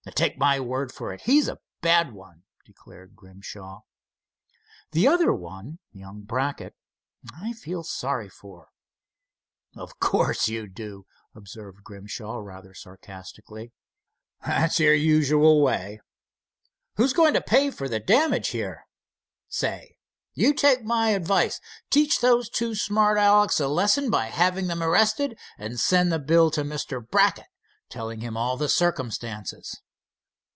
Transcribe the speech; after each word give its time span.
"Take 0.15 0.37
my 0.39 0.59
word 0.59 0.91
for 0.91 1.13
it, 1.13 1.21
he's 1.21 1.47
a 1.47 1.59
bad 1.81 2.11
one," 2.11 2.43
declared 2.65 3.15
Grimshaw. 3.15 3.81
"The 4.93 5.07
other 5.07 5.31
one—young 5.31 6.23
Brackett—I 6.23 7.53
feel 7.53 7.83
sorry 7.83 8.27
for." 8.27 8.69
"Of 9.75 9.99
course 9.99 10.47
you 10.49 10.67
do," 10.67 11.05
observed 11.35 11.83
Grimshaw, 11.83 12.37
rather 12.39 12.73
sarcastically; 12.73 13.73
"that's 14.43 14.79
your 14.79 14.95
usual 14.95 15.61
way. 15.61 16.01
Who's 16.95 17.13
going 17.13 17.35
to 17.35 17.41
pay 17.41 17.69
for 17.69 17.87
the 17.87 17.99
damage 17.99 18.49
here? 18.49 18.87
Say, 19.49 19.97
you 20.33 20.53
take 20.55 20.81
my 20.83 21.09
advice—teach 21.09 22.21
those 22.21 22.49
two 22.49 22.73
smart 22.73 23.17
Alecks 23.19 23.59
a 23.61 23.67
lesson 23.67 24.09
by 24.09 24.25
having 24.25 24.65
them 24.65 24.81
arrested, 24.81 25.37
and 25.59 25.79
send 25.79 26.11
the 26.11 26.19
bill 26.19 26.49
to 26.51 26.61
Mr. 26.63 27.07
Brackett, 27.07 27.47
telling 27.87 28.21
him 28.21 28.35
all 28.35 28.57
the 28.57 28.67
circumstances." 28.69 29.79